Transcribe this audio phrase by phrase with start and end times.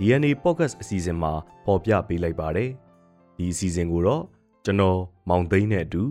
[0.00, 1.32] DNA Podcast အစီအစဉ်မှာ
[1.66, 2.70] ပေါ်ပြပေးလိုက်ပါတယ်
[3.38, 4.22] ဒီအစီအစဉ်ကိုတော့
[4.64, 4.98] ကျွန်တော်
[5.28, 6.02] မောင်သိန်းနဲ့အတူ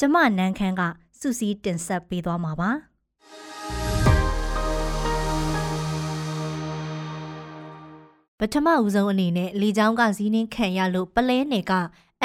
[0.00, 0.82] ကျမနန်းခမ်းက
[1.20, 2.70] စူစီတင်ဆက်ပေးသွားမှာပါ
[8.40, 11.74] ပထမဦးဆုံးအနေနဲ့လေချောင်းကဇီးနှင်းခံရလို့ပလဲနယ်က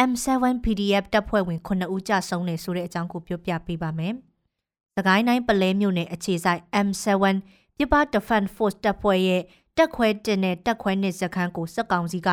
[0.09, 0.27] M7
[0.65, 4.13] PDF တပ်ဖွဲ့ဝင်9ဦးကြဆုံးနေဆိုတဲ့အကြောင်းကိုပြောပြပေးပါမယ်။
[4.95, 7.35] စကိုင်းတိုင်းပလဲမြို့နယ်အခြေစိုက် M7
[7.77, 9.41] ပြပ Defense Force တပ်ဖွဲ့ရဲ့
[9.77, 12.29] တက်ခွဲတင်တဲ့တက်ခွဲနှစ်စခန်းကိုစက်ကောင်စီက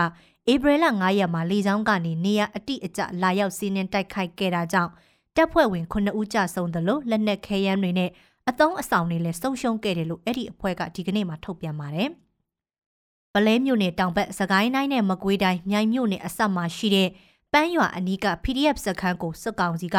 [0.53, 4.91] ဧပြီလ9ရက်မှာလေကြောင်းကနေနေရအတိအကျလာရောက်စီးနှင်းတိုက်ခိုက်ခဲ့တာကြောင့်
[5.37, 8.11] တပ်ဖွဲ့ဝင်9ဦးကြဆုံးတယ်လို့လက်နက်ခဲယမ်းတွေနဲ့
[8.49, 12.09] အတုံးအဆောင်တွေလည်းဆုံးရှုံးခဲ့တယ်လို့အဲ့ဒီအဖွဲ့ကဒီကနေ့မှထုတ်ပြန်ပါတယ်။
[13.35, 17.09] ပလဲမြို့နယ်တောင်ဘက်စကိုင်းတိုင်းနဲ့မကွေးတိုင်းမြိုင်မြို့နယ်အဆက်မှာရှိတဲ့
[17.53, 19.97] ပန်းရွာအနီးက PDF စခန်းကိုစစ်ကောင်စီက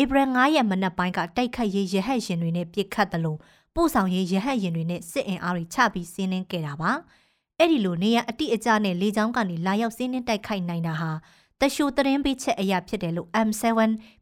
[0.00, 3.38] ဧပြီ9ရက်မနက်ပိုင်းကတိုက်ခိုက်ရေးရဟတ်ရင်တွေနဲ့ပစ်ခတ်တယ်လို့
[3.74, 6.92] ပို့ဆောင်ရေးရဟတ်ရင်တွေနဲ့စစ်အင်အားတွေချပြီးစီးနင်းခဲ့တာပါ။
[7.58, 11.10] အဲ့ဒီလိုနေရအတိအကျနဲ့လေကြောင်းကနေလာရောက်စီးနင်းတိုက်ခိုက်နိုင်တာဟာ
[11.60, 13.64] တရှိုတရင်ပေးချက်အရာဖြစ်တယ်လို့ M7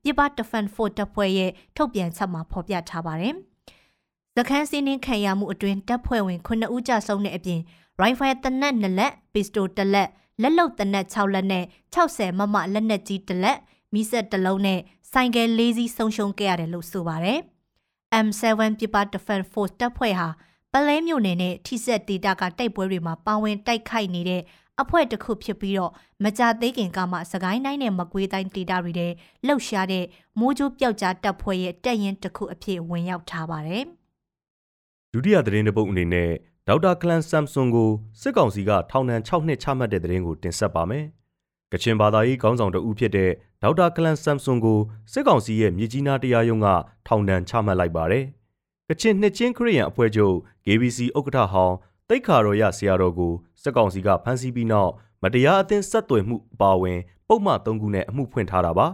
[0.03, 3.35] ပြပ Defense Force တပ်ဖွဲ့ရဲ့ထုတ်ပြန်ချက်မှာဖော်ပြထားပါတယ်။
[4.37, 7.61] သခန်းစီးနင်းခံရမှုအတွင်းတပ်ဖွဲ့ဝင်9ဦးကြဆုံးတဲ့အပြင်
[8.01, 10.09] rifle တနက်2လက် pistol 1လက်
[10.43, 13.59] လက်လုံတနက်6လက်နဲ့60မမလက်နက်ကြီး1လက်
[13.95, 14.81] မိဆက်တစ်လုံးနဲ့
[15.13, 17.41] ဆိုင်ကယ်၄စီးဆုံးရှုံးခဲ့ရတယ်လို့ဆိုပါတယ်။
[18.27, 20.29] M7 ပြပ Defense Force တပ်ဖွဲ့ဟာ
[20.73, 24.43] ပလဲမြို့နယ်နဲ့ထိဆက်ဒေတာကတိုက်ပွဲတွေမှာပါဝင်တိုက်ခိုက်နေတဲ့
[24.83, 25.93] အဖွဲ့တစ်ခုဖြစ်ပြီးတော့
[26.25, 29.09] မကြသေးခင်ကမှစကိုင်းတိုင်းနဲ့မကွေးတိုင်းဒေတာတွေထဲ
[29.47, 30.05] လှုပ်ရှားတဲ့
[30.39, 33.85] မိုးကြိုးပျောက်ကြားတပ်ဖွဲ့ရဲ့တပ်ရင်တစ်ခုအဖြစ်ဝင်ရောက်ထားပါတယ်။
[35.13, 36.31] ဒုတိယသတင်းတစ်ပုဒ်အနေနဲ့
[36.69, 37.91] ဒေါက်တာကလန်ဆမ်ဆွန်ကို
[38.21, 41.05] စစ်ကောင်စီကထောင်ဒဏ်6နှစ်ချမှတ်တဲ့သတင်းကိုတင်ဆက်ပါမယ်။
[41.73, 43.31] ကချင်ဘာသာရေးခေါင်းဆောင်တဦးဖြစ်တဲ့
[43.63, 44.79] ဒေါက်တာကလန်ဆမ်ဆွန်ကို
[45.13, 46.69] စစ်ကောင်စီရဲ့မြေကြီးနားတရားရုံးက
[47.07, 48.25] ထောင်ဒဏ်ချမှတ်လိုက်ပါတယ်။
[48.89, 51.77] ကချင်နှစ်ချင်းခရီးရန်အဖွဲ့ချုပ် KBC ဥက္ကဋ္ဌဟောင်း
[52.09, 53.33] တိတ်ခါတော်ရဆရာတော်ကို
[53.63, 54.91] စစ်ကောင်စီကဖမ်းဆီးပြီးနောက်
[55.23, 56.99] မတရားအသင်းဆက်သွယ်မှုအပါအဝင်
[57.29, 58.87] ပုံမှန်၃ခုနဲ့အမှုဖွင့်ထားတာပါ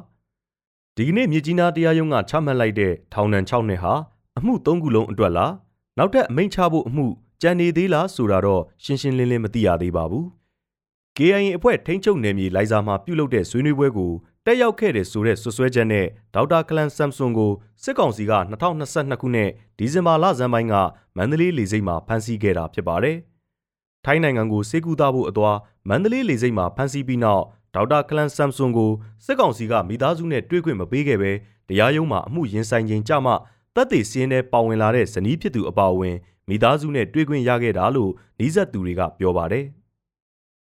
[0.96, 3.94] ။ဒီကနေ့မြေကြီးနားတရားရုံးကချမှတ်လိုက်တဲ့ထောင်ဒဏ်6နှစ်ဟာ
[4.38, 5.52] အမှု၃ခုလုံးအတွက်လား
[5.98, 7.06] နောက်ထပ်အမိန့်ချဖို့အမှု
[7.42, 10.26] ကြံနေသေးလားဆိုတာတော့ရှင်းရှင်းလင်းလင်းမသိရသေးပါဘူး။
[11.16, 14.12] KIA အဖွဲ့ထိန်းချုပ်နယ်မြေလိုင်ဇာမှာပြုလုပ်တဲ့ဆွေးနွေးပွဲကို
[14.46, 18.32] တက်ရောက်ခဲ့တဲ့ဆိုတဲ့ဆွဆွဲချက်နဲ့ဒေါက်တာကလန်ဆမ်ဆွန်ကိုစစ်ကောင်စီက
[18.80, 20.74] 2022ခုနှစ်ဒီဇင်ဘာလဆန်းပိုင်းက
[21.16, 23.16] မန္တလေးလေဆိပ်မှာဖမ်းဆီးခဲ့တာဖြစ်ပါတယ်။
[24.04, 25.56] ထိုင်းနိုင်ငံကိုစေကူတာဖို့အသွား
[25.88, 27.44] မန္တလေးလေဆိပ်မှာဖမ်းဆီးပြီးနောက်
[27.74, 28.90] ဒေါက်တာကလန်ဆမ်ဆွန်ကို
[29.24, 31.32] စစ်ကောင်စီကမိသားစုနဲ့တွေ့ခွင့်မပေးခဲ့ပဲ
[31.68, 33.34] တရားရုံးမှာအမှုရင်ဆိုင်ခြင်းကြမှာ
[33.74, 36.16] တပ်တွေစီးရဲပါဝင်လာတဲ့ဇနီးဖြစ်သူအပါအဝင်
[36.48, 39.66] မိသားစုနဲ့တွေ့ခွင့်ရခဲ့တာလို့နှီးဆက်သူတွေကပြောပါတယ်။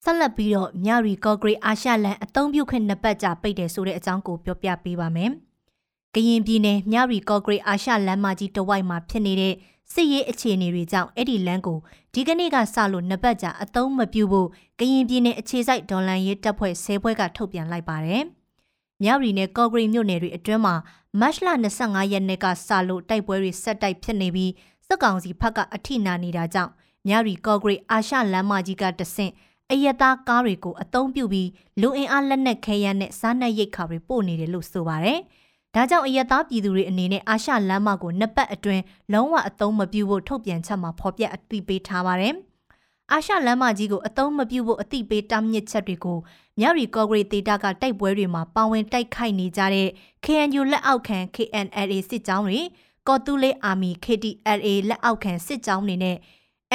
[0.08, 5.32] ဆက်လက်ပြီးတော့မြရီကော့ဂရိတ်အာရှလန်အသုံးပြုခွင့်နှစ်ပတ်ကြာပိတ်တယ်ဆိုတဲ့အကြောင်းကိုပြောပြပေးပါမယ်။
[6.16, 9.54] ကရင်ပြည်နယ်မြရီကော့ဂရိတ်အာရှလန်မကြီးတဝိုက်မှာဖြစ်နေတဲ့
[9.94, 11.80] စစ်ရေးအခြေအနေတွေကြောင့်အဲ့ဒီလမ်းကို
[12.14, 14.48] ဒီကနေ့ကစလို့နှစ်ပတ်ကြာအသုံးမပြုဖို့
[14.80, 18.24] ကရင်ပြည်နယ်အခြေစိုက်ဒေါ်လန်ရေးတပ်ဖွဲ့ဆဲဘွဲကထုတ်ပြန်လိုက်ပါတယ်။
[19.04, 20.76] မြောက်ရီနယ်ကော့ဂရိတ်မြို့နယ်တွေအတွင်းမှာ
[21.20, 21.48] မတ်လ
[21.80, 24.52] 25ရက်နေ့ကစလို့တိုက်ပွဲတွေဆက်တိုက်ဖြစ်နေပြီး
[24.88, 26.72] စစ်ကောင်စီဘက်ကအထိနာနေတာကြောင့်
[27.08, 29.34] မြရီကော့ဂရိတ်အာရှလမ်းမကြီးကတဆင့်
[29.72, 31.50] အယက်သားကားတွေကိုအသုံးပြုပြီး
[31.82, 35.20] လူအင်အားလက်နက်ခဲယမ်းနဲ့စားနပ်ရိက္ခာတွေပို့နေတယ်လို့ဆိုပါတယ်။
[35.76, 38.84] ဒါကြောင့်အယက်သားပြည်သူတွေအနေနဲ့အာရှလမ်းမကိုနှစ်ပတ်အတွင်း
[39.14, 42.34] လုံးဝအသုံးမပြုဖို့ထုတ်ပြန်ချက်မှာဖော်ပြအသိပေးထားပါတယ်။
[43.12, 46.18] အာရှလမ်းမကြီးကိုအသုံးမပြုဖို့အသိပေးတားမြစ်ချက်တွေကို
[46.60, 49.90] မြရီကော့ဂရိတ်ဒေတာကတိုက်ပွဲတွေမှာပါဝင်တိုက်ခိုက်နေကြတဲ့
[50.26, 52.62] KNU လက်အောက်ခံ KNLA စစ်ကြောင်းတွေ
[53.08, 56.18] ကော်တူလေးအာမီ KTLA လက်အောက်ခံစစ်ကြောင်းတွေနဲ့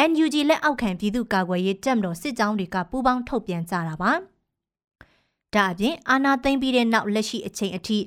[0.09, 4.13] NUG လက်အောက်ခံပြည်သူ့ကာကွယ်ရေးတပ်မတော်စစ်ကြောင်းတွေကပူးပေါင်းထုတ်ပြန်ကြတာပါ။
[5.55, 7.99] ဒါအပြင်အာနာသိမ့်ပြီးတဲ့နောက်လက်ရှိအချိန်အထိ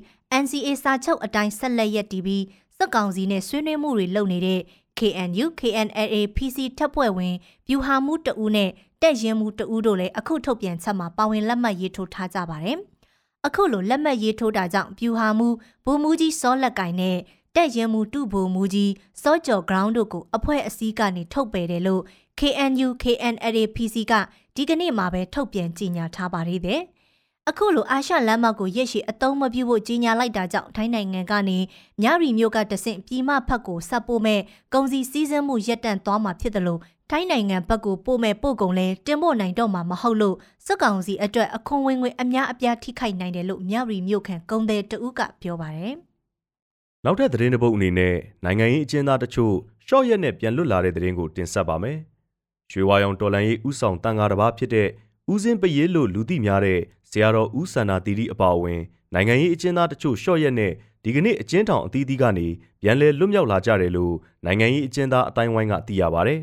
[0.42, 2.44] NCA စာချုပ်အတိုင်းဆက်လက်ရည်တည်ပြီး
[2.76, 4.60] စက်ကောင်စီနဲ့ဆွေးနွေးမှုတွေလုပ်နေတဲ့
[4.98, 7.34] KNU KNLA PC တပ်ဖွဲ့ဝင်
[7.66, 8.70] ပြူဟာမှုတဦးနဲ့
[9.02, 12.78] တက်ရင်မှုတဦးတို့လည်းအခုထုတ်ပြန်ချက်မှာပါဝင်လက်မှတ်ရေးထိုးထားကြပါတယ်။
[13.46, 15.48] အခုလိုလက်မှတ်ရေးထိုးတာကြောင့်ပြူဟာမှု
[15.84, 17.18] ဘူမူကြီးစောလက်ကင်နဲ့
[17.56, 18.92] တက်ရင်မှုတုဘူမူကြီး
[19.22, 22.02] စောကျော် ground တို့ကိုအဖွဲ့အစည်းကနေထုတ်ပယ်တယ်လို့
[22.40, 24.12] KNU KNLAPC က
[24.54, 26.82] ဒီကနေ့မှပဲထုတ်ပြန်ကြေညာထားပါသေးတယ်။
[27.50, 31.58] အခုလိုအာရှလမ်းမကိုရက်ရှိအသုံးမပြုဖို့ကြေညာလိုက်တာကြောင့်ထိုင်းနိုင်ငံကနေ
[32.02, 34.40] မြရီမျိုးကတဆင့်ပြည်မဖက်ကိုဆက်ပို့မဲ့
[34.72, 36.80] ကုန်စည်စည်းစိမ်မှုရပ်တန့်သွားမှာဖြစ်တယ်လို့
[37.10, 40.36] ထိုင်းနိုင်ငံဘက်ကိုပို့မဲ့ပို့ကုန်လဲတင်ပို့နိုင်တော့မှာမဟုတ်လို့
[40.66, 45.96] စစ်ကောင်စီအတွက်အခွန်ဝင်ငွေအများအပြားထိခိုက်နိုင်တယ်လို့မြရီမြို့ခံကုန်းတဲ့တဦးကပြောပါတယ်။
[47.06, 48.14] နောက်ထပ်သတင်းတစ်ပုဒ်အနေနဲ့
[48.44, 49.54] နိုင်ငံရေးအကျဉ်းသားတချို့
[49.86, 51.98] ရှော့ရက်နဲ့ပြန်လွတ်လာတဲ့သတင်းကိုတင်ဆက်ပါမယ်။
[52.70, 54.88] ရွှေဝါရောင်တော်လန်ရေးဥဆောင်တန်ဃာတစ်ပါးဖြစ်တဲ့
[55.32, 56.80] ဦးစင်းပရဲလို့လူသိများတဲ့
[57.10, 58.80] ဇေယျတော်ဦးစန္ဒာတီတီအပါအဝင်
[59.14, 60.72] နိုင်ငံရေးအကျဉ်းသားတချို့ရှော့ရက်နဲ့
[61.04, 62.46] ဒီကနေ့အကျဉ်းထောင်အသီးသီးကနေ
[62.82, 64.14] ပြန်လည်လွတ်မြောက်လာကြတယ်လို့
[64.44, 66.34] နိုင်ငံရေးအကျဉ်းသားအတိုင်းဝိုင်းကသိရပါဗျ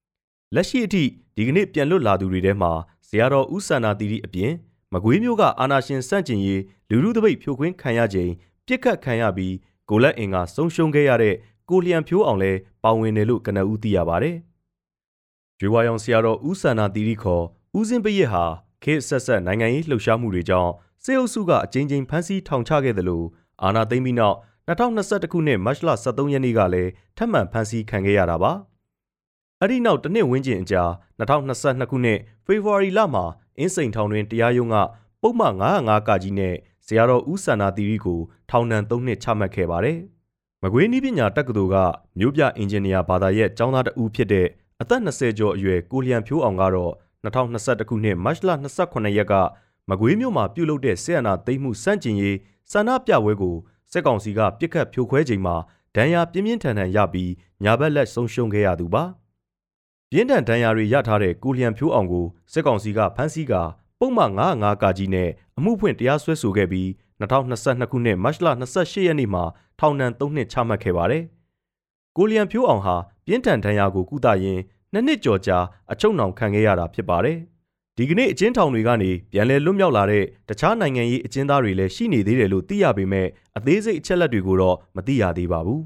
[0.54, 1.02] ။လက်ရှိအထိ
[1.36, 2.72] ဒီကနေ့ပြန်လွတ်လာသူတွေထဲမှာ
[3.08, 4.52] ဇေယျတော်ဦးစန္ဒာတီတီအပြင်
[4.92, 8.30] မကွေးမျိုးကအာနာရှင်စန့်ကျင်ရေးလူလူတပိတ်ဖြိုခွင်းခံရချိန်
[8.66, 9.54] ပြစ်ခတ်ခံရပြီး
[9.90, 11.34] ကိုလက်အင်ကဆုံးရှုံးခဲ့ရတဲ့
[11.68, 12.52] ကိုလျံဖြိုးအောင်လဲ
[12.82, 14.30] ပါဝင်တယ်လို့ကနဦးသိရပါဗျ။
[15.58, 17.44] ကျွေးဝါရောင်ဆရာတော်ဦးစန္ဒာတီတီခေါ်
[17.78, 18.44] ဦးစင်းပရစ်ဟာ
[18.82, 20.72] ခေတ်ဆက်ဆက်နိုင်ငံရေးလှုပ်ရှားမှုတွေကြောင့်
[21.04, 23.26] စေအုပ်စုကအကြိမ်ကြိမ်ဖမ်းဆီးထောင်ချခဲ့တယ်လို့
[23.62, 24.36] အာဏာသိမ်းပြီးနောက်
[24.68, 28.52] 2021ခုနှစ်မတ်လ23ရက်နေ့ကလည်းထပ်မံဖမ်းဆီးခံခဲ့ရတာပါ။
[29.60, 30.84] အဲ့ဒီနောက်တစ်နှစ်ဝန်းကျင်အကြာ
[31.18, 33.24] 2022ခုနှစ်ဖေဖော်ဝါရီလမှာ
[33.58, 34.76] အင်းစိန်ထောင်တွင်တရားရုံးက
[35.22, 36.54] ပုံမှန်905ကကြီးနဲ့
[36.86, 38.20] ဇေယျတော်ဦးစန္ဒာတီရီကို
[38.50, 39.98] ထောင်ဒဏ်3နှစ်ချမှတ်ခဲ့ပါတယ်။
[40.62, 41.76] မကွေးနည်းပညာတက္ကသိုလ်က
[42.18, 44.46] မြို့ပြအင်ဂျင်နီယာဘာသာရဲ့ကျောင်းသားတဦးဖြစ်တဲ့
[44.80, 46.92] အသက်20ကျော်အရွယ်ကိုလျံဖြိုးအောင်ကတော့
[47.24, 48.50] 2021ခုနှစ်မတ်လ
[48.82, 49.34] 28ရက်က
[49.90, 52.36] မကွေးမြို့မှာပြုလုပ်တဲ့ဆီယနာသိမ်းမှုစန့်ကျင်ရေး
[52.70, 53.56] ဆန္ဒပြပွဲကို
[53.92, 55.56] စစ်ကောင်စီကပြစ်ခတ်ဖြိုခွဲချိန်မှာ
[55.96, 57.32] ဒဏ်ရာပြင်းပြင်းထန်ထန်ရပြီး
[57.64, 59.04] ညာဘက်လက်ဆုံးရှုံးခဲ့ရသူပါ
[60.10, 63.62] ပြင်းထန်ဒဏ်ရာတွေရထားတဲ့ကိုလျံဖြိုးအောင်ကိုစစ်ကောင်စီကဖမ်းဆီးကာ
[64.00, 66.88] ပုံမှန်905ကကြီးနဲ့အမှုဖွင့်တရားစွဲဆိုခဲ့ပြီး
[67.20, 69.44] 2022ခုနှစ်မတ်လ28ရက်နေ့မှာ
[69.80, 71.24] ထောင်ဒဏ်3နှစ်ချမှတ်ခဲ့ပါတယ်
[72.16, 72.96] ကိုလျံဖြိုးအောင်ဟာ
[73.26, 74.62] ပြင်းထန်ဒဏ်ရာကိုကုသရင်း
[74.92, 75.58] နှစ်နှစ်ကျော်ကြာ
[75.92, 77.38] အချုပ်နှောင်ခံခဲ့ရတာဖြစ်ပါတယ်။
[77.96, 83.26] ဒီကနေ့အကျဉ်းထောင်တွေကနေပြန်လည်လွတ်မြောက်လာတဲ့တခြားနိုင်ငံရေးအကျဉ်းသားတွေလည်းရှိနေသေးတယ်လို့သိရပေမဲ့
[83.56, 85.80] အသေးစိတ်အချက်လက်တွေကိုတော့မသိရသေးပါဘူး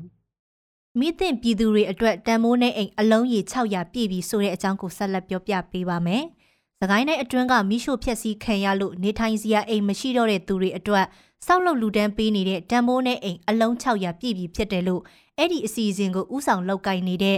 [0.99, 6.25] ။မိသင့်ပြည်သူတွေအတွက်တန်မိုးနဲ့အိမ်အလုံးရေ600ပြည့်ပြီဆိုတဲ့အကြောင်းကိုဆက်လက်ပြောပြပေးပါမယ်။
[6.81, 11.07] စကိုင်းတိုင်းအတွင်းကမိရှို့ဖျက်ဆီးခံရလို့နေထိုင်စရာအိမ်မရှိတော့တဲ့သူတွေအတွက်
[11.47, 15.03] စောက်လုပ်လူတန်းပေးနေတဲ့တန်မိုးနဲ့အိမ်အလုံး600ပြည့်ပြီဖြစ်တယ်လို့
[15.39, 17.37] အဲ့ဒီအစီအစဉ်ကိုဥဆောင်လုပ်ကိုင်နေတဲ့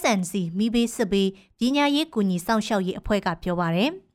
[0.00, 3.90] SNC မိဘေးစစ်ဘေးပညာရေးကူညီစောင့်ရှောက်ရေးအဖွဲ့ကပြောပါရယ်။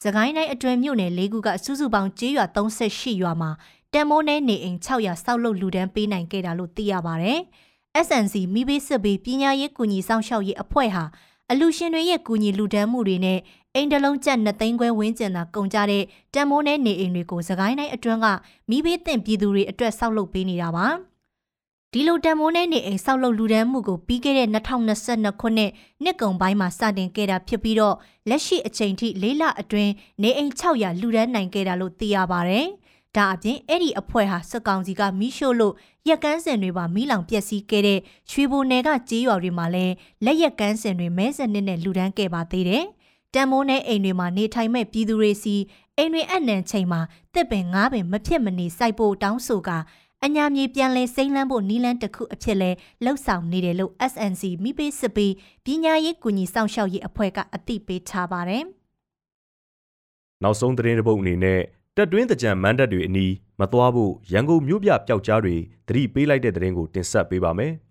[0.04, 3.50] ။စကိုင်းတိုင်းအတွင်းမြို့နယ်၄ခုကစုစုပေါင်းကျေးရွာ38ရွာမှာ
[3.92, 7.32] တန်မိုးနဲ့နေအိမ်600စောက်လုပ်လူဒန်းပေးနိုင်ခဲ့တာလို့သိရပါဗျ။
[8.06, 11.04] SNC မိဘစစ်ဘေးပညာရေးကူညီဆောင်ရှောက်ရေးအဖွဲ့ဟာ
[11.50, 13.38] အလူရှင်တွေရဲ့ကူညီလူဒန်းမှုတွေနဲ့
[13.74, 18.26] အိမ်တလုံးကျပ်2သိန်းခွဲဝန်းကျင်သာကုန်ကြတဲ့တန်မိုးနဲ့နေအိမ်တွေကိုစကိုင်းတိုင်းအတွင်းက
[18.70, 20.86] မိဘသင့်ပြည်သူတွေအတွက်ဆောက်လုပ်ပေးနေတာပါ။
[21.92, 25.70] ဒီလိုတန်မိုးနဲ့နေအိမ်ဆောက်လုပ်လူဒန်းမှုကိုပြီးခဲ့တဲ့2022ခုနှစ်
[26.02, 27.96] နှစ်ကုန်ပိုင်းမှာစတင်ခဲ့တာဖြစ်ပြီးတော့
[28.28, 32.60] လက်ရှိအချိန်ထိလေးလအတွင်းနေအိမ်600လူဒန်းနိုင်ခဲ့တာလို့သိရပါဗျ။
[33.16, 35.74] ဒါအပြင်အဲ့ဒီအဖွဲ့ဟာစက်ကောင်စီကမီးရှို့လို့
[36.08, 38.00] ရက်ကန်းစင်တွေပါမီးလောင်ပျက်စီးခဲ့တဲ့
[38.30, 39.94] ရွှေဘိုနယ်ကကြေးရွာတွေမှာလည်း
[40.24, 42.86] လက်ရက်ကန်းစင်တွေမဲစနစ်နဲ့လူဒန်းခဲ့ပါသေးတယ်။
[43.34, 45.56] တန်မိုးနဲ့အိမ်တွေမှာနေထိုင်မဲ့ပြည်သူတွေစီ
[45.96, 47.00] အိမ်တွေအနှံချိန်မှာ
[47.34, 49.70] တစ်ပင်ငါးပင်မဖြစ်မနေစိုက်ဖို့တောင်းဆိုက
[50.24, 52.70] အညာမြေပြန်လဲစိမ့်လန်းဖို့နီလန်းတစ်ခုအဖြစ်လဲ
[53.04, 55.32] လှုပ်ဆောင်နေတယ်လို့ SNC မိပေးစစ်ပေး
[55.64, 58.64] ပညာရေးကူညီဆောင်ရှောက်ရေးအဖွဲ့ကအသိပေးထားပါတယ်။
[60.42, 61.60] နောက်ဆုံးသတင်းတစ်ပုဒ်အနေနဲ့
[61.96, 65.56] တက်တွင်းတကြံမန်တပ်တွေအနီးမသွားဖို့ရန်ကုန်မြို့ပြပျောက်ကြားတွေ
[65.88, 67.72] သတိပေးလိုက်တဲ့သတင်းကိုတင်ဆက်ပေးပါမယ်။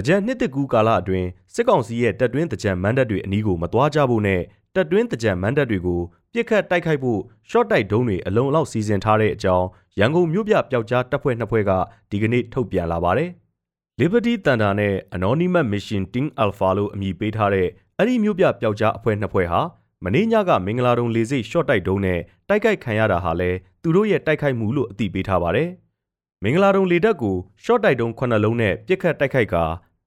[0.00, 4.40] တကြံနှစ်တကူကာလအတွင်းစစ်ကောင်စီရဲ့တက်တွင်းတကြံမန်တပ်တွေအနီးကိုမသွားကြဖို့နဲ့
[4.74, 6.00] တက်တွင်းတကြံမန်တပ်တွေကို
[6.32, 9.66] ပြစ်ခတ်တိုက်ခိုက်ဖို့ short တိုက်ဒုံးတွေအလုံးလောက်စီစဉ်ထားတဲ့အကြောင်း
[9.98, 11.70] ရန်ကုန်မြို့ပြပျောက်ကြားတပ်ဖွဲ့နှစ်ဖွဲ့က
[12.10, 13.30] ဒီကနေ့ထုတ်ပြန်လာပါတယ်။
[14.00, 19.60] Liberty Thunder နဲ့ Anonymous Mission Team Alpha လို့အမည်ပေးထားတဲ့အဲ့ဒီမြို့ပြပျောက်ကြားအဖွဲ့နှစ်ဖွဲ့ဟာ
[20.04, 23.50] မနေ့ညကမင်္ဂလာတုံလေစိတ် short တိုက်ဒုံးနဲ့တိုက်ခိုက်ခံရတာဟာလဲ
[23.82, 25.68] သူတို့ရဲ့တိုက်ခိုက်မှုလို့အသိပေးထားပါတယ်။
[26.44, 29.56] မင်္ဂလာတုံလေတပ်ကို short တိုက်ဒုံး9လုံးနဲ့ပြစ်ခတ်တိုက်ခိုက်က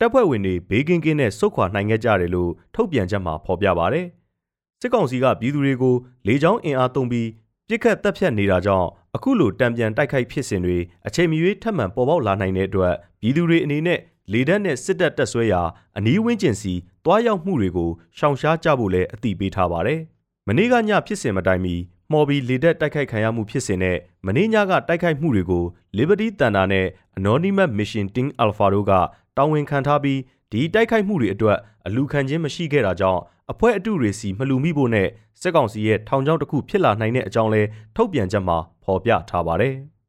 [0.03, 4.05] တပ်ဖွဲ့ဝင်တွေဘေးကင်းကင်းနဲ့ဆုတ်ခွာနိုင်ခဲ့ကြတယ်လို့ထုတ်ပြန်ချက်မှာဖော်ပြပါတယ်။
[4.81, 5.95] စစ်ကောင်စီကပြည်သူတွေကို
[6.27, 7.29] လေကြောင်းအင်အားသုံးပြီး
[7.67, 10.77] ပြစ်ခတ်တပ်ဖြတ်နေတာကြောင့်အခုလိုတံပြန်တိုက်ခိုက်ဖြစ်စဉ်တွေ
[11.07, 13.99] အချိန်မီထပ်မံပေါ်ပေါက်လာနိုင်တဲ့အတွက်ပြည်သူတွေအနေနဲ့
[14.33, 15.61] လေတပ်နဲ့စစ်တပ်တပ်ဆွဲရာ
[15.97, 16.73] အနီးဝန်းကျင်စီ
[17.05, 19.99] တွားရောက်မှုတွေကိုရှောင်ရှားကြဖို့လည်းအသိပေးထားပါတယ်။
[20.47, 21.75] မနေ့ကညဖြစ်စဉ်မတိုင်မီ
[22.11, 25.63] မော်ဘီလေတပ်တိုက်ခိုက်ခံရမှုဖြစ်စဉ်နဲ့မနေ့ညကတိုက်ခိုက်မှုတွေကို
[25.97, 26.87] Liberty Thunder နဲ့
[27.17, 28.91] Anonymous Mission Team Alpha တို့က
[29.37, 30.19] တာဝန်ခံထားပြီး
[30.51, 35.07] ဒီတိုက်ခိုက်မှုတွေအတွက်အလူခံခြင်းမရှိခဲ့တာကြောင့်အဖွဲ့အတုတွေစီမလူမိဖို့နဲ့
[35.41, 37.61] စစ်ကောင်စီရဲ့ထောင်ချောင်းတစ်ခုဖြစ်လာနိုင်တဲ့အကြောင်းလဲ
[37.95, 39.75] ထုတ်ပြန်ချက်မှာဖော်ပြထားပါတယ်။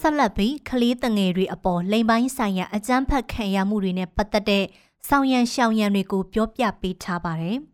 [0.00, 4.64] ဆက်လက်ပြီးကလေးတငယ်တွေအပေါ်လိမ်ပိုင်းဆိုင်ရာအကြမ်းဖက်ခံရမှုတွေနဲ့ပတ်သက်တဲ့
[5.08, 7.58] ဆောင်ရန်ရှောင်ရန်တွေကိုပြောပြပေးထားပါတယ်။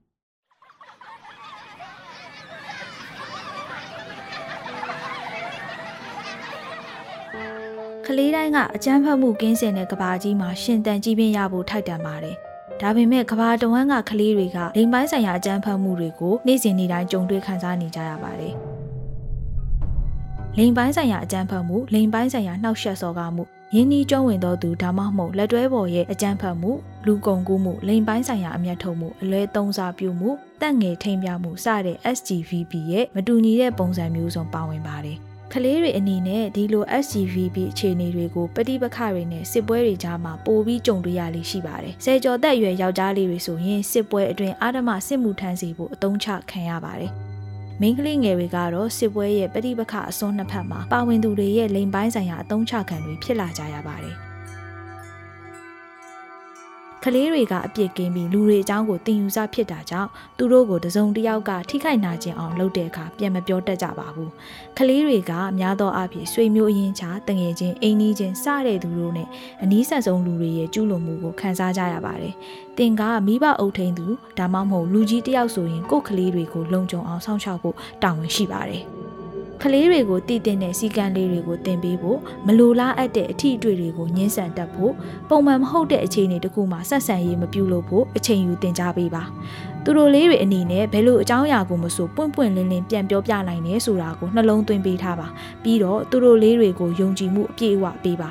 [8.07, 12.37] ကကလေးတိုင်းကအကြမ်းဖက်မှုကင်းစင်တဲ့ကဘာကြီးမှာရှင်တန်ကြီးပင်ရဖို့ထိုက်တန်ပါတယ်။
[12.81, 18.55] ဒါပေမဲ့ကဘာတဝန်းကကလေးတွေကလိမ်ပိုင်းဆိုင်ရာအကြမ်းဖက်မှုတွေကိုနေ့စဉ်နေ့တိုင်းကြုံတွေ့ခံစားနေကြရပါတယ်။
[20.59, 23.45] လိမ်ပိုင်းဆိုင်ရာအကြမ်းဖက်မှုလိမ်ပိုင်းဆိုင်ရာနှောက်ယှက်စော်ကားမှု
[23.75, 26.71] ယင်းဤကျွမ်းဝင်သောသူဒါမှမဟုတ်လက်တွဲပေါ်ရဲ့အကြမ်းဖက်မှု
[27.07, 30.31] လူကုန်ကူးမှုလိမ်ပိုင်းဆိုင်ရာအမျက်ထုတ်မှုအလွဲသုံးစားပြုမှု
[30.63, 35.17] တက်ငယ်ထိန်ပြမှုစတဲ့ SGVB ရဲ့မတူညီတဲ့ပုံစံမျိုးစုံပါဝင်ပါတယ်။
[35.53, 47.13] ကလေးတွေအနေနဲ့ဒီလို SGVB အခြေအနေတွေကိုပဋိပက္ခတွေနဲ့စစ်ပွဲတွေကြားမှာပိုပြီးကြုံတွေ့ရလိမ့်ရှိပါတယ်။ဆယ်ကျော်သက်အရွယ်ယောက်ျားလေးတွေဆိုရင်စစ်ပွဲအတွင်းအာဓမစစ်မှုထမ်းစီဖို့အသုံးချခံရပါတယ်။
[47.81, 54.26] မိန်းကလေးငယ်တွေကတော့စစ်ပွဲရဲ့ပဋိပက္ခအစွန်းနှစ်ဖက်မှာပါဝင်သူတွေရဲ့လိမ်ပိုင်းဆိုင်ရာအသုံးချခံတွေဖြစ်လာကြရပါတယ်
[57.09, 64.31] ကလေးတွေကအပြစ်ကင်းပြီးလူတွေအကြောင်းကိုတင်ယူစဖြစ်တာကြောင့်သူတို့ကိုတစုံတစ်ယောက်ကထိခိုက်နာခြင်းအောင်လုပ်တဲ့အခါပြန်မပြောတတ်ကြပါဘူး။
[64.79, 69.29] ကလေးတွေကများသောအားဖြင့်ဆွေမျိုးအရင်းချတငယ်ချင်းအိမ်နီးချင်းစတဲ့သူတို့နဲ့
[69.63, 72.35] အနီးဆက်ဆုံးလူတွေရဲ့ကျူးလွန်မှုကိုခံစားကြရပါတယ်။
[72.79, 74.07] တင်ကမိဘအုပ်ထိန်သူ
[74.39, 78.85] ဒါမှမဟုတ်လူကြီးတယောက်ဆိုရင်ကိုယ့်ကလေးတွေကိုလုံခြုံအောင်စောင့်ရှောက်ဖို့တာဝန်ရှိပါတယ်။
[79.63, 84.93] ကလေးတွေကိုတည်တင်တဲ့စီကံလေးတွေကိုတင်ပေးဖို့မလိုလားအပ်တဲ့အထီးအတွေ့တွေကိုညှင်းဆန်တတ်ဖို့
[85.29, 89.23] ပုံမှန်မဟုတ်တဲ့အခြေအနေတခုမှဆက်ဆံရေးမပြုလုပ်ဖို့အချိန်ယူတင်ကြပေးပါ
[89.85, 95.29] သူတို့လေးတွေအနေနဲ့ဘယ်လိုအကြောင်းအရာကိုမဆိုပွင့်ပွင့်လင်းလင်းပြန်ပြောပြနိုင်တယ်ဆိုတာကိုနှလုံးသွင်းပေးထားပါ
[95.63, 98.31] ပြီးတော့သူတို့လေးတွေကိုယုံကြည်မှုအပြည့်အဝပေးပါ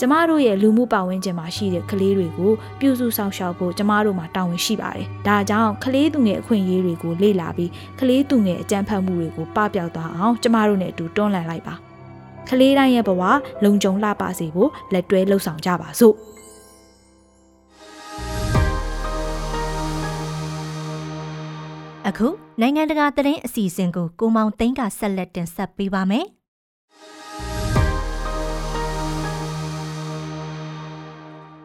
[0.00, 7.70] ကျမတို့ရဲ့လူမှုပတ်ဝန်းကျင်မှာရှိတဲ့ကလေးတွေကိုပြုစုဆောင်ရှောက်ဖို့ကျမတို့မှာတာဝန်ရှိပါတယ်။ဒါကြောင့်ကလေးသူငယ်အခွင့်အရေးတွေကိုလေ့လာပြီး
[8.00, 11.74] ကလေးသူငယ်အကြံဖတ်မှုတွေကိုပပျောက်သွားအောင်ကျမတို့နဲ့အတူတွန်းလှန်လိုက်ပါ။
[12.48, 13.22] ကလေးတိုင်းရဲ့ဘဝ
[13.64, 16.16] လုံခြုံလှပစေဖို့လက်တွဲလှုပ်ဆောင်ကြပါစို့။
[22.08, 22.28] အခု
[22.60, 26.26] နိုင်ငံတကာသတင်းအစီအစဉ်ကိုကိုမောင်သိန်းကဆက်လက်တင်ဆက်ပေးပါမယ်။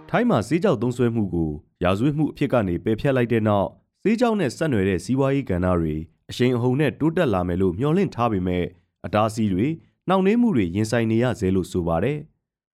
[0.09, 1.51] ထိုင်းမှာဈေးကြောက်သုံးစွဲမှုကို
[1.83, 3.67] ရာဇဝတ်မှုအဖြစ်ကနေပယ်ဖျက်လိုက်တဲ့နောက်
[4.03, 5.95] ဈေးကြောက်နဲ့ဆက်နွယ်တဲ့စီးပွားရေးကဏ္ဍတွေ
[6.29, 8.63] အရှိန်အဟုန်နဲ့တိုးတက်လာမယ်လို့မျှော်လင့်ထားပေမဲ့
[9.05, 9.67] အတားအဆီးတွေ
[10.07, 12.17] နှောင့်နှေးမှုတွေရင်ဆိုင်နေရသေးလို့ဆိုပါတယ်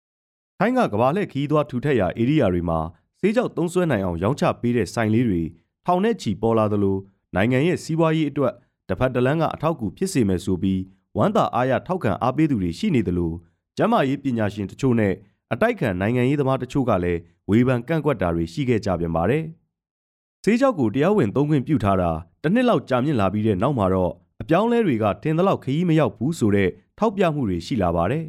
[0.59, 2.79] ။ထိုင်းကကဘာလက်ခီးသွားထူထက်ရာဧရိယာတွေမှာ
[3.21, 5.41] ဈေးကြောက်သုံးစွဲနိုင်အောင်ရောင်းချပေးတဲ့ဆိုင်လေးတွေ
[5.85, 6.97] ထောင်နဲ့ချီပေါ်လာသလို
[7.35, 8.53] နိုင်ငံရဲ့စီးပွားရေးအတွက်
[8.87, 10.81] တစ်ဖက်တစ်လမ်းကအထောက်အကူဖြစ်စေမယ်ဆိုပြီး
[11.17, 13.31] ဝမ်းသာအားရထောက်ခံအားပေးသူတွေရှိနေသလို
[13.77, 15.13] ကျန်းမာရေးပညာရှင်တချို့နဲ့
[15.53, 17.19] အတိုက်ခံနိုင်ငံရေးသမားတချို့ကလည်း
[17.49, 19.43] ဝေဖန်ကန့်ကွက်တာတွေရှိခဲ့ကြပြန်ပါတယ်။
[20.43, 22.11] ဈေးကြောက်ကိုတရားဝင်သုံးခွင့်ပြုထားတာ
[22.43, 28.25] တစ်နှစ်လောက်ကြာမြင့်လာပြီးတဲ့နောက်မှာတော့အပြောင်းလဲတွေကထင်သလောက်ခရီးမရောက်ဘူးဆိုတဲ့ထောက်ပြမှုတွေရှိလာပါတယ်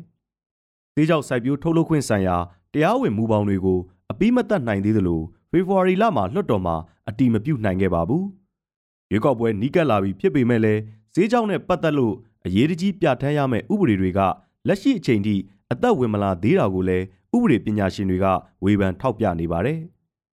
[0.95, 2.37] ။ဈေးကြောက်စိုက်ပျိုးထုတ်လုပ်ခွင့်ဆိုင်ရာ
[2.73, 3.78] တရားဝင်မူပေါင်းတွေကို
[4.11, 6.76] အပိမတ်တတ်နိုင်သေးသလိုဖေဖော်ဝါရီလမှာလွှတ်တော်မှာ
[7.09, 8.25] အတီမပြုတ်နိုင်ခဲ့ပါဘူး။
[9.11, 10.81] ရွေးကောက်ပွဲနီးကပ်လာပြီးဖြစ်ပေမဲ့လည်း
[11.14, 12.14] ဈေးကြောက်နဲ့ပတ်သက်လို့
[12.47, 14.21] အရေးတကြီးပြဋ္ဌာန်းရမယ့်ဥပဒေတွေက
[14.68, 15.37] လက်ရှိအချိန်ထိ
[15.73, 17.04] အသက်ဝင်မလာသေးတာကိုလည်း
[17.37, 18.26] ဥပဒေပညာရှင်တွေက
[18.64, 19.78] ဝေဖန်ထောက်ပြနေပါတယ်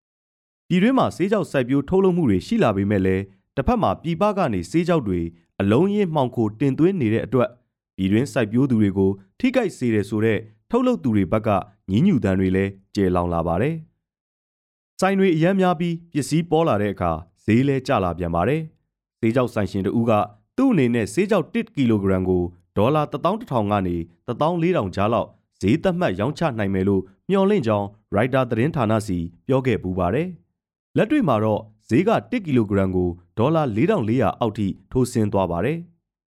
[0.69, 3.23] ။ပြည်တွင်းမှာဆေးကြောက်စိုက်ပျိုးထုတ်လုပ်မှုတွေရှိလာပေမဲ့လည်း
[3.57, 5.21] တစ်ဖက်မှာပြည်ပကနေဆေးကြောက်တွေ
[5.61, 7.49] အလုံးရင်းမှောင်ခိုတင်သွင်းနေတဲ့အတွက်
[7.97, 10.39] ပြည်တွင်းစိုက်ပျိုးသူတွေကိုထိခိုက်စေတယ်ဆိုတဲ့
[10.71, 11.49] ထုတ်လုပ်သူတွေဘက်က
[11.91, 13.75] ညှဉ်းညူတမ်းတွေလည်းကျေလောင်လာပါတယ်။
[15.01, 17.11] ဆိုင်တွေအများများပြီးပစ္စည်းပေါ်လာတဲ့အခါ
[17.45, 18.61] ဈေးလဲကျလာပြန်ပါတယ်။
[19.21, 20.13] ဈေးကြောက်ဆိုင်ရှင်တူက
[20.57, 22.43] သူ့အနေနဲ့ဈေးကြောက်1ကီလိုဂရမ်ကို
[22.81, 23.97] ဒေါ်လာ11000ကနေ
[24.27, 25.29] 14000ကြားလောက်
[25.61, 30.29] ဈေးသက်မှတ်ရောင်းချနိုင်မယ်လို့မျှော်လင့်ကြောင်းရိုက်တာသတင်းဌာနစီပြောခဲ့ပူပါတယ်။
[30.97, 33.09] လက်တွေ့မှာတော့ဈေးက1ကီလိုဂရမ်ကို
[33.39, 35.79] ဒေါ်လာ4400အောက်ထိထိုးဆင်းသွားပါတယ်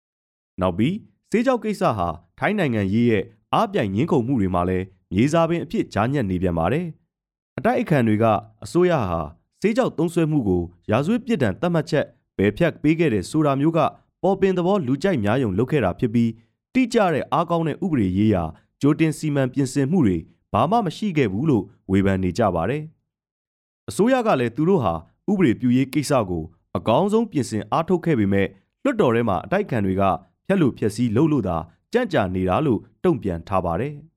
[0.61, 0.95] ။နောက်ပြီး
[1.31, 2.07] ဈေးကြောက်ကိစ္စဟာ
[2.39, 6.85] ထိုင်းနိုင်ငံရေးရဲ့အားပြိုင်ငင်းခုန်မှုတွေမှာလည်းမြေစာပင်အဖြစ်ကြားညက်နေပြန်ပါတယ်။
[7.57, 8.25] အတိုက်အခံတွေက
[8.63, 9.21] အစိုးရဟာ
[9.61, 12.05] ဈေးကြောက်သုံးစွဲမှုကိုရာဇဝတ်ပြစ်ဒဏ်သတ်မှတ်ချက်
[12.37, 13.79] ဘယ်ဖြတ်ပေးခဲ့တဲ့ဆိုတာမျိုးက
[14.23, 16.29] ပေါ်ပင်သဘောလူကြိုက်များယုံလုပ်ခဲ့တာဖြစ်ပြီး
[16.73, 18.43] တိကျတဲ့အားကောင်းတဲ့ဥပဒေရေးရာ
[18.81, 20.17] ကြိုတင်စီမံပြင်ဆင်မှုတွေ
[20.53, 22.83] ဘာမှမရှိခဲ့ဘူးလို့ဝေဖန်နေကြပါတယ်။
[23.89, 24.93] အစိုးရကလည်းသူတို့ဟာ
[25.31, 26.43] ဥပဒေပြုရေးကိစ္စကို
[26.77, 28.47] အကောင်းဆုံးပြင်ဆင်အားထုတ်ခဲ့ပေမဲ့
[28.83, 30.03] လွှတ်တော်ထဲမှာအတိုက်ခံတွေက
[30.47, 31.57] ဖျက်လို့ဖျက်ဆီးလုပ်လို့သာ
[31.93, 33.93] ကြံ့ကြာနေတာလို့တုံ့ပြန်ထားပါတယ်။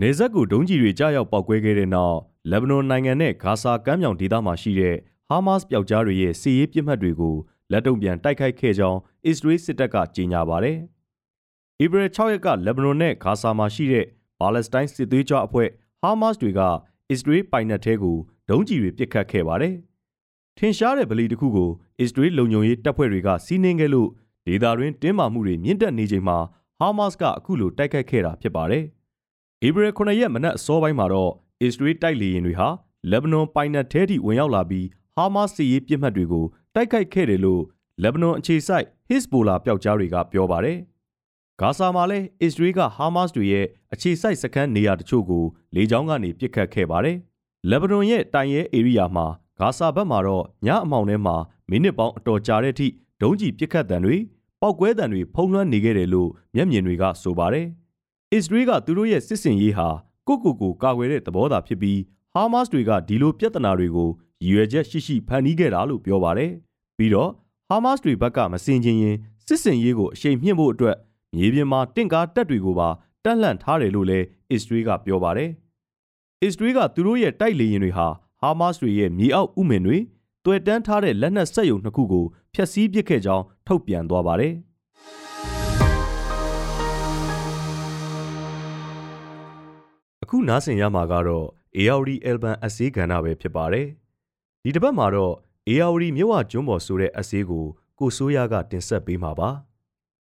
[0.00, 2.18] နေဇက်ကိုဒုံးကြီးတွေကြားရောက်ပောက်ကွဲခဲ့တဲ့နောက်
[2.50, 4.96] လက်ဘနွန်နိုင်ငံနဲ့ဂါဇာကမ်းမြောင်ဒေသမှာရှိတဲ့
[5.28, 7.34] ဟာမတ်စ်ပျောက်ကြားတွေရဲ့စီးရေးပြစ်မှတ်တွေကို
[7.72, 10.76] လက်တုံ့ပြန်တိုက်ခိုက်ခဲ့ကြောင်းအစ္စရေးစစ်တပ်ကကြေညာပါတယ်။
[11.84, 14.06] ဧပြီ6ရက်ကလက်ဘနွန်နဲ့ဂါဇာမှာရှိတဲ့
[14.40, 15.68] ပါလက်စတိုင်းစစ်သွေးကြွအဖွဲ့
[16.02, 16.60] ဟာမတ်စ်တွေက
[17.10, 18.16] အစ္စရေးပိုင်နက်ထဲကို
[18.48, 19.74] ဒုံးကျည်တွေပစ်ခတ်ခဲ့ပါတယ်။
[20.58, 21.70] ထင်ရှားတဲ့ဗလီတစ်ခုကို
[22.00, 24.08] အစ္စရေးလုံခြုံရေးတပ်ဖွဲ့တွေကစီးနင်းခဲ့လို့
[24.46, 26.38] ဒေသတွင်းတင်းမာမှုတွေမြင့်တက်နေချိန်မှာ
[26.78, 28.84] ဟာမတ်စ်ကအခုလိုတိုက်ခိုက်ခဲ့တာဖြစ်ပါတယ်။
[29.66, 31.32] ဧပြီ9ရက်မနက်အစောပိုင်းမှာတော့
[31.64, 32.68] အစ္စရေးတိုက်လေယာဉ်တွေဟာ
[33.10, 36.44] လက်ဘနွန်ပိုင်နက်ထဲထိဝင်ရောက်လာပြီးဟာမတ်စ်စစ်ရေးပြစ်မှတ်တွေကို
[36.74, 37.62] တိုက်ခိုက်ခဲ့တယ်လို့
[38.02, 40.78] လက်ဘနွန်အခြေစိုက် Hezbollah ပျောက်ကြားတွေကပြောပါတယ်။
[41.60, 45.44] ဂါဇာမှာလည်းအစ္စရေးကဟာမတ်စ်တွေရဲ့အခြေစိုက်စခန်းနေရာတချို့ကို
[45.74, 47.16] လေကြောင်းကနေပစ်ခတ်ခဲ့ပါတယ်။
[47.70, 49.26] လက်ဘနွန်ရဲ့တိုင်ရဲဧရိယာမှာ
[49.58, 51.36] ဂါဇာဘက်မှာတော့ညအမောင်ထဲမှာ
[51.70, 52.88] မိနစ်ပေါင်းအတော်ကြာတဲ့အထိ
[53.20, 54.16] ဒုံးကျည်ပစ်ခတ်တံတွေ
[54.60, 57.66] ပောက်ကွဲတံတွေဖုံးလွှမ်းနေခဲ့တယ်လို့မျက်မြင်တွေကဆိုပါတယ်။
[58.32, 59.88] အစ္စရေးကသူတို့ရဲ့စစ်စင်ရေးဟာ
[60.28, 62.00] ကိုကိုကိုကာကွယ်တဲ့သဘောသာဖြစ်ပြီး
[62.34, 64.08] ဟာမတ်စ်တွေကဒီလိုပြဿနာတွေကို
[64.44, 66.50] ရည်ရွယ်ချက်ရှိရှိဖန်တီးခဲ့တာလို့ပြောပါတယ်။
[66.96, 67.30] ပြီးတော့
[67.68, 69.16] ဟာမတ်စ်တွေဘက်ကမစင်ချင်းရင်
[69.46, 70.96] စစ်စင်ရေးကိုအရှိန်မြင့်ဖို့အတွက်
[71.36, 72.88] မြေပြင်မှာတင့်ကားတပ်တွေကိုပါ
[73.24, 75.50] တက်လှန့်ထားတယ်လို့လည်းအစ္စရေးကပြောပါတယ်။
[76.42, 78.06] အစ္စရေးကသူတို့ရဲ့တိုက်လေယာဉ်တွေဟာ
[78.40, 79.98] ဟာမတ်စ်တွေရဲ့မြေအောက်ဥမင်တွေ
[80.44, 84.54] တွေ့တန်းထားတဲ့လက်နက်စက်ရုံနှစ်ခုကိုဖျက်ဆီးပစ်ခဲ့ကြောင်းထုတ်ပြန်သွားပါတယ်။
[90.24, 91.46] အခုနားဆင်ရမှာကတော့
[91.78, 93.86] AOD Alban အစည်းကဏ္ဍပဲဖြစ်ပါတယ်။
[94.62, 95.34] ဒီတစ်ပတ်မှာတော့
[95.68, 97.64] AOD မြဝကျွန်းပေါ်ဆိုတဲ့အစည်းကို
[97.98, 99.50] ကိုစိုးရကတင်ဆက်ပေးမှာပါ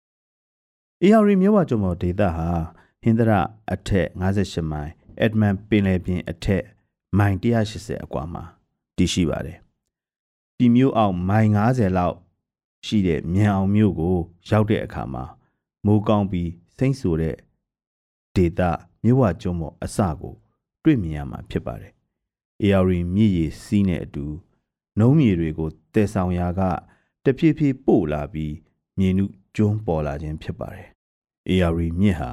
[1.04, 2.50] ။AOD မြဝကျွန်းပေါ်ဒေသဟာ
[3.02, 3.32] ဟင်္ဒရ
[3.74, 6.64] အထက်58မိုင်အက်ဒမန်ပင်လယ်ပြင်အထက်
[7.18, 8.44] မိုင်180အကွာမှာ
[8.98, 9.58] တည်ရှိပါတယ်။
[10.58, 12.16] ဒီမြို့အောင်မိုင်90လောက်
[12.86, 14.18] ရှိတဲ့မြန်အောင်မြို့ကို
[14.50, 15.24] ရောက်တဲ့အခါမှာ
[15.86, 17.36] မိုးကောင်းပြီးစိမ့်ဆူတဲ့
[18.36, 18.62] ဒေသ
[19.04, 20.36] မြဝကျွန်းပေါ်အစကို
[20.84, 21.94] တွေ့မြင်ရမှာဖြစ်ပါတယ်။
[22.64, 24.26] AR မြည်ရည်စီးနဲ့အတူ
[24.98, 26.62] နှုံးမြေတွေကိုတည်ဆောင်ရာက
[27.24, 28.54] တဖြည်းဖြည်းပို့လာပြီး
[28.98, 30.88] မြေနုကျွန်းပေါ်လာခြင်းဖြစ်ပါတယ်။
[31.50, 32.32] AR မြစ်ဟာ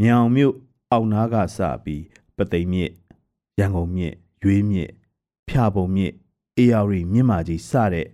[0.00, 0.54] မြောင်မြို့
[0.90, 2.04] အောက်နားကစပြီး
[2.36, 2.90] ပသိမ်မြစ်
[3.58, 4.90] ရန်ကုန်မြစ်ရွေးမြစ်
[5.48, 6.12] ဖျာပုံမြစ်
[6.58, 8.08] AR မြစ်မကြီးစတဲ့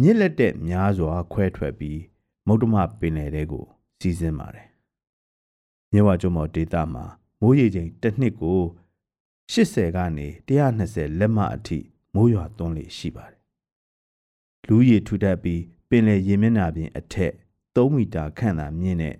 [0.00, 2.00] မြစ်လက်တဲ့များစွာခွဲထွက်ပြီး
[2.46, 3.64] မုတ်တမပင်လယ်တဲကို
[4.00, 4.66] စီးဆင်းပါတယ်။
[5.92, 7.04] မြဝကျွန်းမော်ဒေတာမှာ
[7.40, 8.60] မိုးရေချိန်တစ်နှစ်ကို
[9.52, 10.26] 80ကနေ
[10.68, 11.78] 120လက်မအထိ
[12.14, 13.40] မိုးရွာသွန်းလေရှိပါတယ်။
[14.66, 17.32] လူရေထူထပ်ပြီးပင်လယ်ရေမျက်နှာပြင်အထက်
[17.74, 19.16] 3မီတာခန့်သာမြင့်တဲ့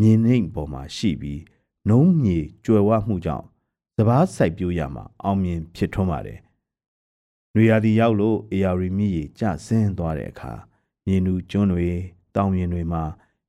[0.00, 1.40] မြေနှိမ်ပေါ်မှာရှိပြီး
[1.88, 3.46] နှုံးမြေကျွယ်ဝမှုကြောင့်
[3.96, 6.38] စပားစိုက်ပျိုးရမှာအောင်မြင်ဖြစ်ထွန်းပါတယ်။
[7.54, 10.52] နွေရာသီရောက်လို့အေယာရီမြစ်ရေကျဆင်းသွားတဲ့အခါ
[11.06, 11.88] မြေနူကျွန်းတွေ
[12.34, 13.02] တောင်ပြင်တွေမှာ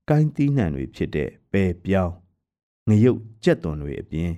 [0.10, 2.13] ကိုင်းတီးနှံတွေဖြစ်တဲ့ပဲပြောင်း
[2.88, 4.30] ငရုတ်ကြက်သွန်တွေအပြင်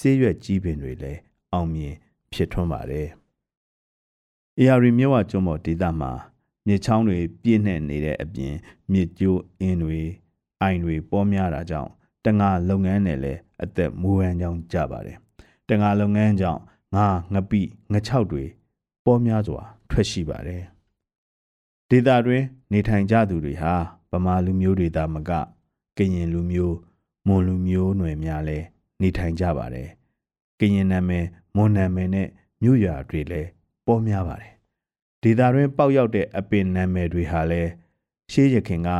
[0.00, 1.20] ဆေးရွက်ကြီးပင်တွေလည်း
[1.52, 1.94] အောင်မြင်
[2.32, 3.08] ဖြစ်ထွန်းပါတယ်။
[4.58, 6.12] AR မြဝကျွန်းပေါ်ဒေသမှာ
[6.66, 8.54] မြေချောင်းတွေပြည့်နှက်နေတဲ့အပြင်
[8.92, 10.00] မြေကျိုးအင်းတွေ
[10.60, 11.90] အိုင်တွေပေါ်များတာကြောင့်
[12.24, 15.16] တငါလုပ်ငန်းနဲ့လည်းအသက်မူဟန်ကြောင်းကြပါတယ်။
[15.68, 16.60] တငါလုပ်ငန်းကြောင့်
[16.94, 17.60] ငါငပိ
[17.92, 18.44] ငချောက်တွေ
[19.04, 20.62] ပေါ်များစွာထွက်ရှိပါတယ်။
[21.90, 23.74] ဒေသတွင်နေထိုင်ကြသူတွေဟာ
[24.10, 25.30] ဗမာလူမျိုးတွေသာမက
[25.96, 26.76] ကရင်လူမျိုး
[27.26, 28.66] မွန်လူမျိုးနွယ်များလည်း
[29.00, 29.88] နေထိုင်ကြပါတယ်။
[30.58, 32.28] ကရင်နာမည်မွန်နာမည်နဲ့
[32.62, 33.48] မြို့ရွာတွေလည်း
[33.86, 34.52] ပေါ်များပါတယ်။
[35.22, 37.70] ဒေသတွင်းပေါက်ရောက်တဲ့အပင်နာမည်တွေဟာလည်း
[38.32, 38.90] ရှေးရခင်က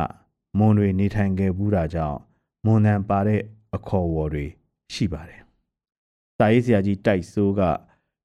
[0.57, 2.19] မွန်တွေနေထိုင်ခဲ့ဘူးတာကြောင့်
[2.65, 3.41] မွန်တန်ပါတဲ့
[3.75, 4.45] အခေါ်အဝေါ်တွေ
[4.93, 5.41] ရှိပါတယ်။
[6.37, 7.61] စာရေးဆရာကြီးတိုက်စိုးက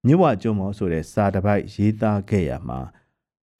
[0.07, 2.81] မြဝကျွန်းမောဆိုတဲ့စာတစ်ပိုက်ရေးသားခဲ့ရမှာ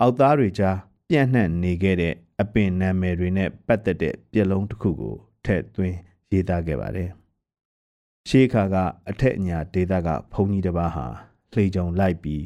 [0.01, 0.77] အောက်သားတွေကြား
[1.09, 5.99] ပြန့်နှံ့နေခဲ့တဲ့အပင်နာမည်တွေနဲ့ပတ်သက်တဲ့ပြက်လုံးတစ်ခုကိုထည့်သွင်း
[6.33, 7.11] ရေးသားခဲ့ပါတယ်။
[8.29, 8.77] ရှေးခါက
[9.09, 11.07] အထက်အညာဒေသကဘုံကြီးတစ်ပါးဟာ
[11.53, 12.43] လှေကြုံလိုက်ပြီး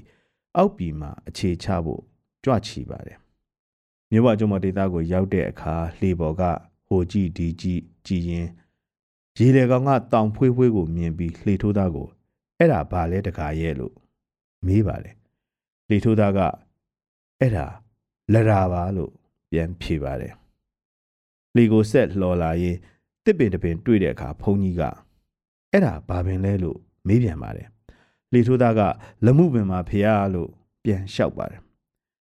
[0.56, 2.02] အောက်ပြည်မှာအခြေချဖို့
[2.44, 3.18] ကြွချီပါတယ်။
[4.10, 6.42] မြဝကျွန်းမဒေသကိုရောက်တဲ့အခါလှေပေါ်က
[6.86, 8.48] ဟိုကြည့်ဒီကြည့်ကြည်ရင်
[9.38, 12.08] ရေလေကောင်ကတောင်ဖွေးဖွေးကိုမြင်ပြီးလှေထိုးသားကို
[12.58, 13.94] အဲ့ဒါဘာလဲတကားရဲ့လို့
[14.66, 15.14] မေးပါတယ်။
[15.88, 16.40] လှေထိုးသားက
[17.40, 17.66] အဲ့ဒါ
[18.32, 19.12] လရာပါလို့
[19.50, 20.32] ပြန်ဖြေပါတယ်။
[21.54, 22.76] လှေကိုဆက်လှော်လာရင်
[23.24, 24.82] တစ်ပင်တပင်တွေ့တဲ့အခါဘုန်းကြီးက
[25.72, 27.68] အဲ့ဒါဘာပင်လဲလို့မေးပြန်ပါတယ်
[28.32, 28.80] လေထိုးသားက
[29.26, 30.50] လမှုပင်မှာဖျားလို့
[30.85, 31.61] ပြန်လျှောက်ပါတယ်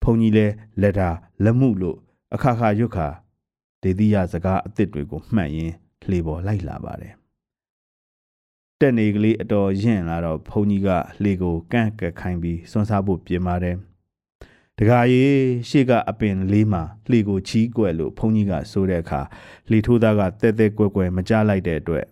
[0.03, 0.47] ဘုန်းကြီးလဲ
[0.81, 1.09] လက်တာ
[1.45, 1.97] လမှုလို့
[2.33, 3.07] အခါခါရွတ်ခါ
[3.83, 5.75] ဒေသီယစကားအစ်စ်တွေကိုမှတ်ရင်း
[6.09, 7.13] လှေပေါ်လိုက်လာပါတယ်
[8.79, 10.89] တက်နေကလေးအတော်ရင့်လာတော့ဘုန်းကြီးက
[11.21, 13.75] လှေကိုကန့်ကက်ခိုင်းပြီးစွန့်စားဖို့ပြင်ပါတယ်
[14.79, 15.35] တခါရေး
[15.69, 19.21] ရှေ့ကအပင်လေးမှာလှေကိုချီးကွယ်လို့ဘုန်းကြီးကဆိုတဲ့အခါ
[19.69, 22.05] လှေထိုးသားကတဲတဲကွယ်ကွယ်မကြားလိုက်တဲ့အတွက်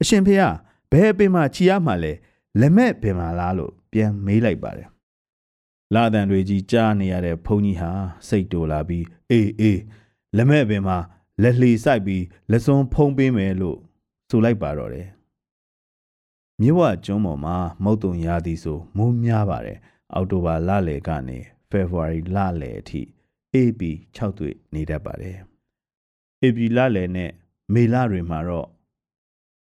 [0.00, 0.50] အရှင်ဖေဟာ
[0.90, 2.12] ဘယ်အပင်မှာချီရမှာလဲ
[2.60, 4.88] လက်မဲ့ပင်မှာလားလို့ပြန်မေးလိုက်ပါတယ်
[5.94, 7.90] လာတန်တွေကြီးကြားနေရတဲ့ဘုန်းကြီးဟာ
[8.28, 9.80] စိတ်တူလာပြီးအေးအေး
[10.36, 10.98] လက်မဲ့ပင်မှာ
[11.42, 13.78] လက်လှီဆိုင်ပြီးလက်စွန်းဖုံးပေးမယ်လို့
[14.30, 15.08] ဆိုလိုက်ပါတော့တယ်
[16.60, 19.78] မြဝကျွန်းပေါ်မှာမုတ်တုံရသည်ဆိုမိုးများပါတယ်
[20.14, 21.38] အောက်တိုဘာလလယ်ကနေ
[21.74, 23.02] ဖေဖော်ဝါရီလလယ်အထိ
[23.54, 23.80] AB
[24.16, 25.38] 6တွေ့နေတတ်ပါတယ်။
[26.42, 27.30] AB လလယ်နဲ့
[27.74, 28.68] မေလတွေမှာတော့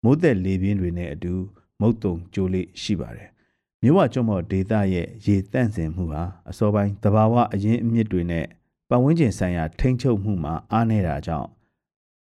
[0.04, 1.32] မိုးသက်လေပြင်းတွေနဲ့အတူ
[1.80, 3.28] မုတ်တုံကြိုးလေးရှိပါတယ်။
[3.82, 8.46] မြဝကျွန်းမော်ဒေသရဲ့ရေတန့်စင်မှုဟာအစောပိုင်းသဘာဝအရင်းအမြစ်တွေနဲ့
[8.88, 11.48] ပတ်ဝန်းကျင်ဆိုင်ရာထိန်းချုပ်မှုမှာအားနည်းတာကြောင့်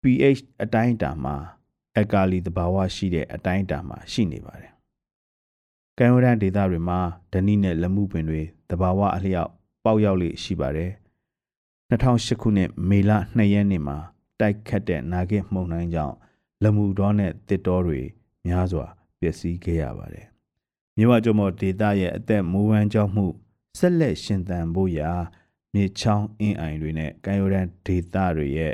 [0.02, 1.36] pH အတိုင်းအတာမှာ
[2.00, 4.72] အကာလီသဘာဝရှိတဲ့အတိုင်းအတာမှာရှိနေပါတယ်။
[5.98, 7.00] ကံဝရန်ဒေသတွေမှာ
[7.32, 9.52] ဓနိနဲ့လက်မှုပင်တွေသဘာဝအလျောက်
[9.84, 10.92] ပေါက်ရောက်လေရှိပါတယ်။
[11.90, 13.98] 2008ခုနှစ်မေလ2ရက်နေ့မှာ
[14.40, 16.16] တိုက်ခတ်တဲ့နာဂစ်မှုန်တိုင်းကြောင့်
[16.62, 18.02] လက်မှုတော်နဲ့တစ်တော်တွေ
[18.46, 18.86] များစွာ
[19.20, 20.26] ပျက်စီးခဲ့ရပါတယ်။
[20.98, 23.26] မြဝကျမော်ဒေသရဲ့အသက်မူဝမ်းကြောင်းမှု
[23.80, 25.12] ဆက်လက်ရှင်သန်ဖို့ရာ
[25.74, 28.74] မြေချောင်းအင်းအိုင်တွေနဲ့ကံရိုရန်ဒေသတွေရဲ့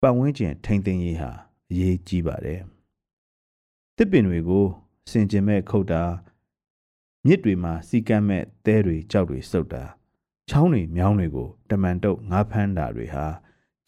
[0.00, 1.30] ပတ်ဝန်းကျင်ထိမ့်သိမ်းရေးဟာ
[1.70, 2.60] အရေးကြီးပါတယ်။
[3.96, 4.66] တစ်ပင်တွေကို
[5.10, 6.02] စင်ကျင်မဲ့ခုတ်တာ
[7.26, 9.84] မြစ်တွေမှာစီကမ်းမဲ့သဲတွေကြောက်တွေစုပ်တာ
[10.50, 13.26] ချောင်းတွေမြောင်းတွေကိုတမန်တုပ်ငါးဖမ်းတာတွေဟာ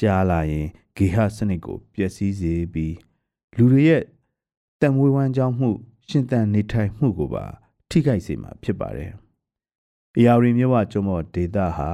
[0.01, 0.67] ကြားလာရင်
[0.97, 2.95] ဂေဟစနစ်ကိုပျက်စီးစေပြီး
[3.57, 4.03] လူတွေရဲ့
[4.81, 5.71] တံမွေးဝမ်းကြောင်းမှု
[6.09, 7.45] ရှင်သန်နေထိုင်မှုကိုပါ
[7.91, 9.13] ထိခိုက်စေမှာဖြစ်ပါတယ်။
[10.17, 11.91] အရာရီမြဝကျွမော်ဒေတာဟာ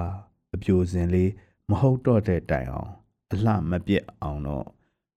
[0.55, 1.31] အပြိုစင်လေး
[1.69, 2.91] မဟုတ်တော့တဲ့တိုင်အောင်
[3.33, 4.67] အလှမပြက်အောင်တော့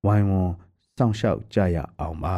[0.05, 0.53] ဝိုင်းဝန်း
[0.97, 2.38] စောင့်ရှောက်ကြရအောင်ပါ